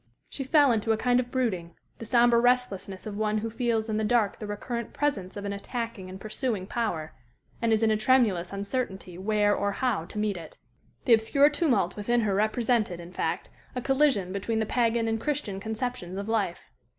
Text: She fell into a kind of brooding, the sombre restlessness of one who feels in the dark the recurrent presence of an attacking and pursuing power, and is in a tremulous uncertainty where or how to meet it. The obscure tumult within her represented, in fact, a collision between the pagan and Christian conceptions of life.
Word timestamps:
She 0.31 0.43
fell 0.43 0.71
into 0.71 0.91
a 0.93 0.97
kind 0.97 1.19
of 1.19 1.29
brooding, 1.29 1.75
the 1.99 2.05
sombre 2.07 2.39
restlessness 2.39 3.05
of 3.05 3.15
one 3.15 3.37
who 3.37 3.51
feels 3.51 3.87
in 3.87 3.97
the 3.97 4.03
dark 4.03 4.39
the 4.39 4.47
recurrent 4.47 4.93
presence 4.93 5.37
of 5.37 5.45
an 5.45 5.53
attacking 5.53 6.09
and 6.09 6.19
pursuing 6.19 6.65
power, 6.65 7.13
and 7.61 7.71
is 7.71 7.83
in 7.83 7.91
a 7.91 7.97
tremulous 7.97 8.51
uncertainty 8.51 9.19
where 9.19 9.55
or 9.55 9.73
how 9.73 10.05
to 10.05 10.17
meet 10.17 10.37
it. 10.37 10.57
The 11.05 11.13
obscure 11.13 11.51
tumult 11.51 11.95
within 11.95 12.21
her 12.21 12.33
represented, 12.33 12.99
in 12.99 13.13
fact, 13.13 13.51
a 13.75 13.79
collision 13.81 14.33
between 14.33 14.57
the 14.57 14.65
pagan 14.65 15.07
and 15.07 15.21
Christian 15.21 15.59
conceptions 15.59 16.17
of 16.17 16.27
life. 16.27 16.71